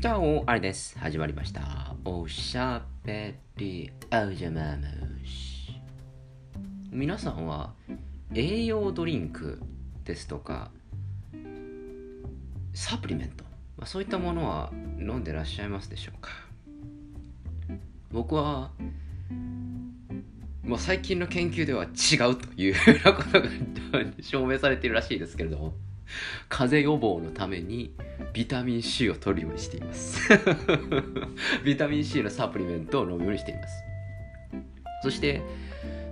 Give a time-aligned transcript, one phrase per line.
[0.00, 0.96] じゃあ、あれです。
[0.96, 1.96] 始まりました。
[2.04, 5.72] おしゃべりおじゃまむし。
[6.92, 7.72] 皆さんは
[8.32, 9.60] 栄養ドリンク
[10.04, 10.70] ですとか、
[12.74, 13.42] サプリメント、
[13.76, 16.30] ま、そういったものは飲んでらっしゃいますでしょうか
[18.12, 18.70] 僕は、
[20.62, 23.48] まあ、最近の研究では違うというようなことが
[24.22, 25.74] 証明されているらしいですけれども、
[26.48, 27.94] 風邪予防のために
[28.32, 30.20] ビタミン C を取るようにしています。
[31.64, 33.84] ビタミン C のサプリメントを飲むようにしています。
[35.02, 35.42] そして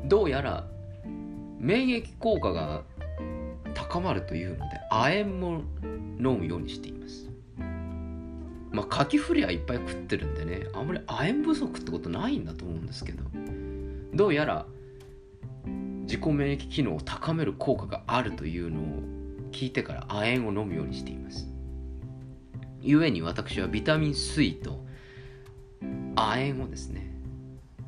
[0.05, 0.67] どうやら
[1.59, 2.83] 免疫効果が
[3.75, 5.63] 高まるというので亜鉛も
[6.19, 7.29] 飲むようにしています。
[8.71, 13.25] まあカキフリはいっぱい食ってるんでねあんまり亜鉛不足ってことないんだと思うんですけど
[14.13, 14.67] どうやら
[16.03, 19.16] 自己免疫機能を高める効果があるというのを
[19.57, 21.49] 聞いてから亜鉛を飲むようにしています。
[22.83, 24.85] 故に私はビタミン C と
[26.15, 27.11] 亜鉛をですね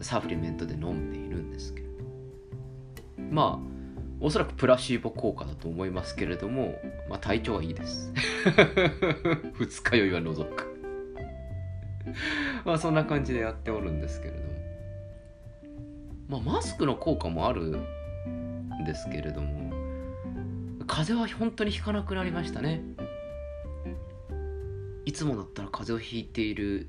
[0.01, 1.93] サプリメントで飲んでいるんですけれど
[3.31, 3.69] まあ
[4.19, 6.75] おそらくプラシーボ効果だと思いますけれども、
[7.09, 8.13] まあ、体調はいいです。
[9.61, 10.75] 二日酔いは除く。
[12.65, 14.43] まあそんな感じでやっておるんですけれども。
[16.29, 19.68] まあマスクの効果もあるんですけれども。
[20.89, 22.83] 風邪は本当にひかなくなりましたね。
[25.05, 26.89] いつもだったら風邪をひいている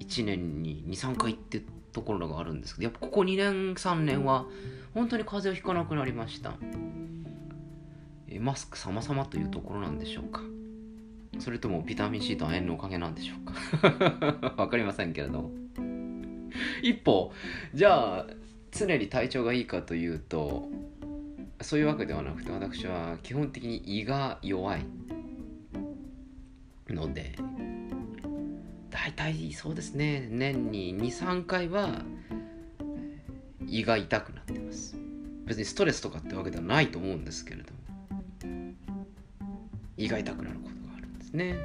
[0.00, 4.46] 1年に23回ってところがあるんですけどやっぱここ2年3年は
[4.94, 6.54] 本当に風邪をひかなくなりました。
[8.28, 10.42] えマスク様々というところなんでしょうか。
[11.38, 14.54] それともビタミン C と亜鉛のおかげなんでしょうか。
[14.56, 15.50] わかりませんけれども。
[16.82, 17.32] 一方
[17.74, 18.26] じゃあ
[18.70, 20.68] 常に体調がいいかというと
[21.60, 24.84] そういうわけではなくて私は基本的に胃が弱い。
[26.94, 27.34] ので
[28.90, 30.28] 大体そうですね。
[30.30, 32.02] 年に23回は
[33.66, 34.96] 胃が痛くなってます。
[35.44, 37.78] 別にストレスとかってわけではないと思うんですけれども。
[39.96, 41.56] 胃が痛くなることがあるんですね。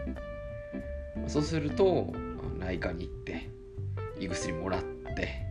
[1.28, 2.14] そうすると
[2.60, 3.50] 内科に行って
[4.20, 4.84] 胃薬もらっ
[5.16, 5.46] て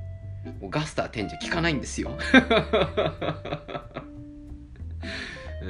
[0.60, 2.10] もうガスター天井効かないんですよ。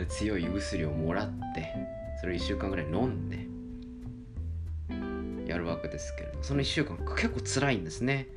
[0.06, 1.72] 強い薬をもらって
[2.20, 3.46] それを1週間ぐらい飲んで
[5.50, 8.28] やるわけですけれどその1週間結構辛いんですね。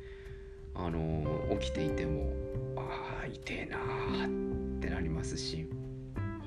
[0.74, 2.30] あの起きていても
[2.76, 5.70] ああ痛えなーってなりますし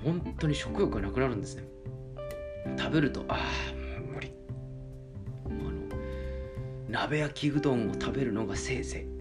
[0.03, 1.63] 本当に食欲がなくなるんですね。
[2.77, 3.37] 食べるとああ
[4.01, 4.31] 無理。
[5.45, 5.71] あの
[6.87, 9.19] 鍋焼きうどんを食べるのがせいぜい。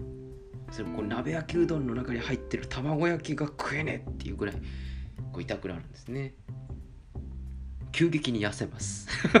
[0.71, 4.55] それこう鍋焼きうどんの中に入ってる卵焼きが食えねえっていうぐらい
[5.31, 6.33] こう痛くなるんですね。
[7.91, 9.07] 急激に痩せます。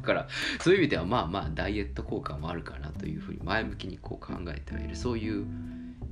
[0.00, 0.28] だから
[0.60, 5.46] そういう意味ではまあまあダイエット効果もあるかなというふうに前向きにこう考えてはいるそういう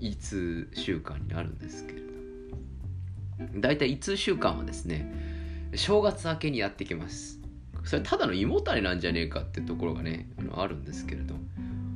[0.00, 7.38] 胃痛習慣になるんですけれど大体胃痛習慣はですね正月明けにやってきます。
[7.84, 11.34] それただの胃もたれなんじゃねえかってところがねあるんですけれど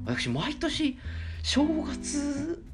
[0.06, 0.98] 私毎年
[1.42, 2.64] 正月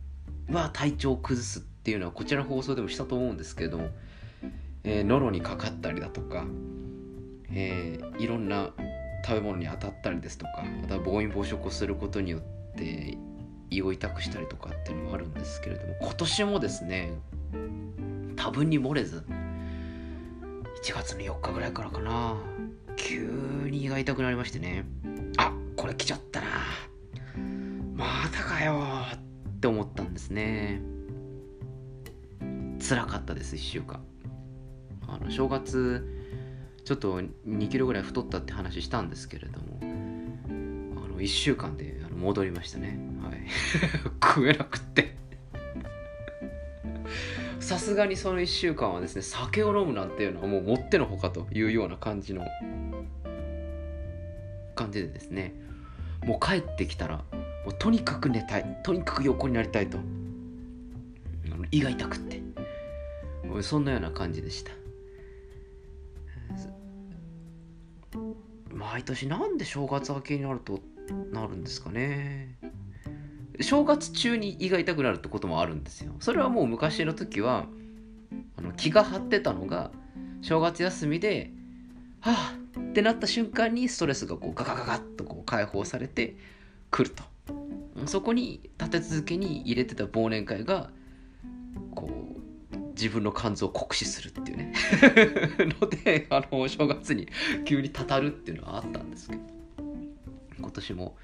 [0.51, 3.81] は体調を崩すっていうのはこちらの放送でもしたと思うんですけど、
[4.85, 6.45] えー、喉にかかったりだとか、
[7.51, 8.73] えー、いろんな
[9.25, 12.41] 食べ物に当たったりですとかまた暴飲暴食をすることによっ
[12.77, 13.17] て
[13.71, 17.15] 胃を痛くしたりとかっていうのもあるんですけれども今年もですね
[18.37, 19.25] 多分に漏れず
[20.85, 22.37] 1月の4日ぐらいからかな
[22.97, 23.31] 急
[23.71, 24.85] に胃が痛くなりましてね
[25.39, 26.47] あこれ来ちゃったな
[27.95, 28.85] またかよ
[29.15, 30.98] って思ったんですね。
[32.89, 34.01] 辛かったです1週間。
[35.07, 36.07] あの正月
[36.87, 42.99] ちょっと2キロぐらい太ったって話したんですけれどもあの1週間で戻りましたね。
[43.23, 43.41] はい。
[44.25, 45.19] 食えなくって。
[47.61, 52.47] さすがにその1週間はですね酒を飲むなんていうのはもうもってのほかというような感じの
[54.75, 55.53] 感じでですね。
[56.25, 59.99] もう帰ってきたらもうとにかく寝たいとにかく横になりたいと。
[61.71, 62.48] 胃が痛くって。
[63.63, 64.73] そんなような感じでした。
[68.71, 70.81] 毎年なんで正月明けになると
[71.33, 72.57] なるんですかね。
[73.61, 76.15] 正月中に胃が痛くなるってこともあるんですよ。
[76.21, 77.67] それはもう昔の時は
[78.57, 79.91] あの気が張ってたのが
[80.43, 81.51] 正月休みで
[82.21, 86.37] はあってなった瞬間にストレスがこうガガガガッとこう解放されて
[86.91, 87.25] くると。
[88.07, 90.91] そこに立て続けに入れてた忘年会が
[93.01, 94.73] 自分の肝臓を酷使するっていうね。
[95.81, 97.29] のであのお正月に
[97.65, 99.59] 急にたたるっていうのはあったんですけど。
[100.59, 101.17] 今年も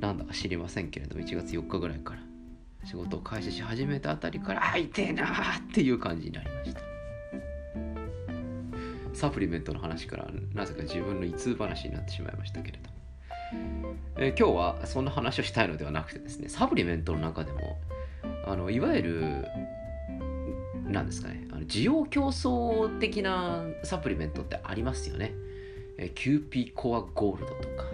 [0.00, 2.20] なんだか知りませんけれども1月4日ぐらいから
[2.84, 6.80] 仕事を開始し始めたあたりからあ痛えなーっていう感じになりました。
[9.12, 12.90] サプリメントの話からなぜか自分の胃痛話になってしまいましたけれど
[14.16, 17.78] えー、今日はそんな話をしたいのではなくてですねサプリメントの中でも
[18.46, 19.44] あのいわゆる
[20.94, 21.46] なんですかね。
[21.50, 25.34] あの滋養強壮的なサプリメントってありますよね、
[25.98, 27.84] え、キューピーコーワゴールドとか、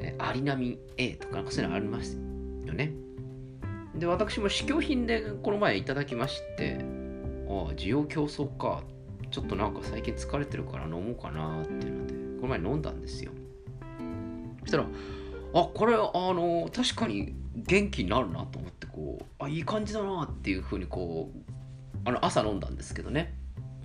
[0.00, 2.18] え、アリナミン A とかなんかそういうのあります
[2.64, 2.92] よね。
[3.94, 6.78] で私も試供品でこの前いただきまして
[7.48, 8.82] ああ滋養強壮か。
[9.30, 13.32] ちょっとなんか最近疲れてるから飲もうかなっていうのでこの前飲んだんですよ。
[14.60, 21.53] そしたらあこれあの確かに元気になるなと思ってこうあいい感じだなっていうふうにこう
[22.04, 23.34] あの朝飲んだんですけどね。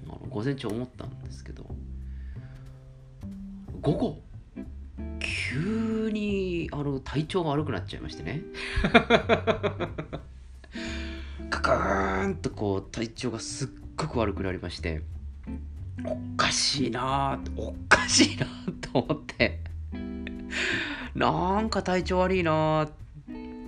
[0.05, 1.65] あの午前中思ったんですけど。
[3.81, 4.21] 午後
[5.19, 8.41] 急にあの体調が悪くなっちゃいましてね。
[11.49, 15.01] カクーンとこう体調がすっごく悪くなりまして。
[16.05, 18.47] おかしいなおかしいな
[18.81, 19.59] と思って。
[21.15, 22.89] なんか体調悪いな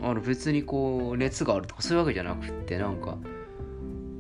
[0.03, 3.18] あの別にこう熱があるとかそういうわけじゃなくってなんか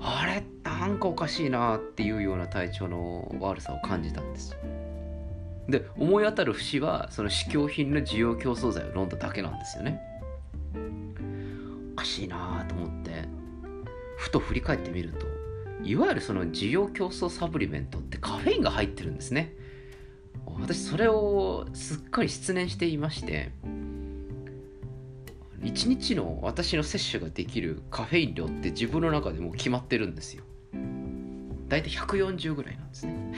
[0.01, 4.57] あれなんかおかしいなっていうような体調の悪さを感じたんです
[5.69, 10.01] で思い当たる節はその試供品の需要競争剤を飲んだだけなんですよね。
[11.93, 13.25] おかしいなと思って
[14.17, 15.27] ふと振り返ってみると
[15.83, 19.53] いわゆるその需要競争サプリメントってカフェインが入ってるんですね。
[20.59, 23.51] 私それをすっかり失念していまして
[25.61, 30.43] 1日の私の摂取ができるカフェイン量って自分の中でもう決まってるんですよ。
[31.67, 33.33] 大体140ぐらいなんですね。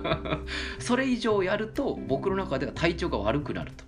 [0.80, 3.84] それ以上やると僕の中では体調が悪くなると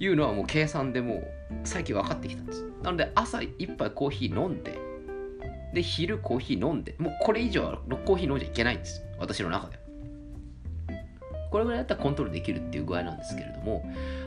[0.00, 1.24] いうのはもう計算でもう
[1.64, 2.64] 最近分かってきたんです。
[2.82, 4.78] なので朝1杯コーヒー飲んで
[5.72, 9.02] で昼コーヒー飲んでもうこれ以上はコーヒー飲んじゃいけないんです。
[9.18, 9.86] 私の中では。
[11.50, 13.82] これぐらいだったらコントロールできるっていう具合なんですけれども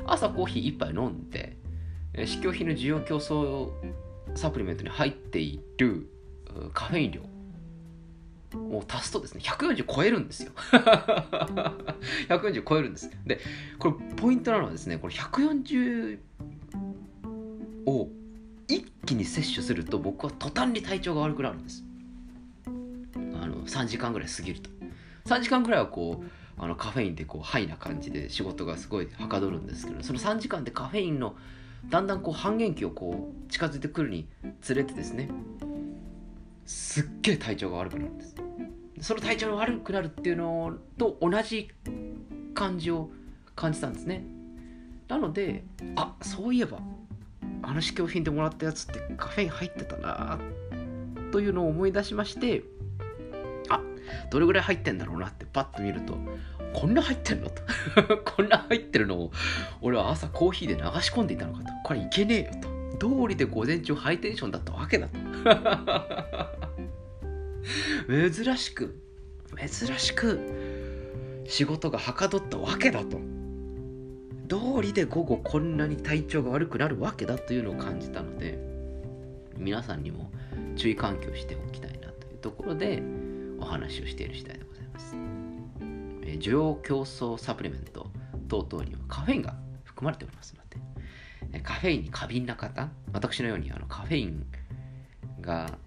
[0.07, 1.58] 朝コーヒー1杯飲んで
[2.25, 3.69] 試供品の需要競争
[4.35, 6.09] サプリメントに入っている
[6.73, 7.21] カフェイン量
[8.55, 10.51] を足すとですね140超えるんですよ。
[12.29, 13.39] 140超えるんですで
[13.77, 16.19] これポイントなのはですねこれ140
[17.85, 18.09] を
[18.67, 21.83] 一気に摂取すると僕は途端に体調が悪くなるんです。
[22.65, 22.69] あ
[23.47, 24.69] の3時間ぐらい過ぎると。
[25.25, 31.35] 3時間ぐらいはこうあのカフェインでこうハイな感じで仕事がすごいはかどるんですけどその3時間でカフェインの
[31.87, 34.27] だんだんこう半減期をこう近づいてくるに
[34.61, 35.29] つれてですね
[36.65, 38.35] すっげえ体調が悪くなるんです。
[39.01, 41.69] その体調が悪くなるっていうのと同じ
[42.53, 43.09] 感じを
[43.55, 44.23] 感じたんですね。
[45.07, 45.63] なので
[45.95, 46.79] あそういえば
[47.63, 50.39] あの試供品でもらったやつってカフェイン入ってたな
[51.31, 52.63] というのを思い出しまして
[54.29, 56.17] どれぐらい入ってんだろうなってパッと見ると
[56.73, 57.61] こんな入ってんのと。
[58.35, 59.31] こんな入ってるのを
[59.81, 61.65] 俺は朝コーヒーで流し込んでいたのかと。
[61.83, 62.69] これいけねえよと。
[62.99, 65.19] 通りで午前中ハイテンションだったわけだと。
[68.33, 68.99] 珍しく
[69.57, 73.19] 珍しく仕事がはかどったわけだと。
[74.49, 78.57] 通りで午後こんなに体調が悪くなるわけだというのを感じたので
[79.55, 80.31] 皆さんにも
[80.75, 83.03] 注意喚起をしておきたいなというところで
[83.61, 85.15] お話をしている次第でございます。
[86.23, 88.09] え需要競争サプリメント
[88.47, 90.77] 等々にはカフェインが含まれておりますので、
[91.53, 94.45] えカフェインに過敏な方、私のようにあのカフェイン
[95.41, 95.77] が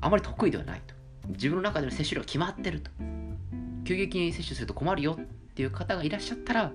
[0.00, 0.94] あまり得意ではないと。
[1.28, 2.90] 自分の中での摂取量が決まってると。
[3.84, 6.72] 急激に摂取すると困るよっていう方がいらっしゃったら、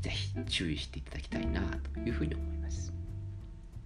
[0.00, 1.60] ぜひ注意していただきたいな
[1.94, 2.92] というふうに思います。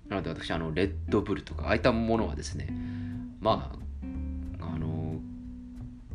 [0.09, 2.69] なので私、あの、レッドブルとか、ああいったものはですね、
[3.41, 3.82] まあ、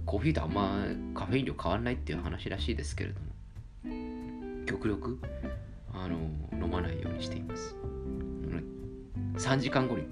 [0.08, 5.20] コーヒーとあんまカフェイン量変わんないっていう話らしいですけれども極力
[5.94, 6.16] あの
[6.54, 7.76] 飲まないようにしています。
[9.38, 10.06] 3時間後に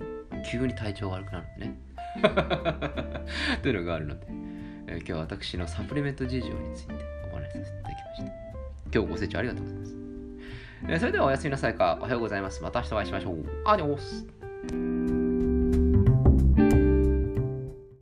[0.49, 1.79] 急に体調が悪くなるんでね
[3.63, 4.27] というのがあるので、
[4.87, 6.93] えー、今日は私のサプリメント事情について
[7.31, 8.31] お話しさせていただきました。
[8.93, 9.95] 今日ご清聴ありがとうございます、
[10.83, 11.97] えー、それではおやすみなさいか。
[11.99, 12.61] おはようございます。
[12.61, 13.45] また明日お会いしましょう。
[13.65, 15.14] アディオス。